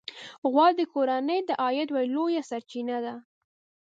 [0.51, 3.13] غوا د کورنۍ د عاید یوه لویه سرچینه ده.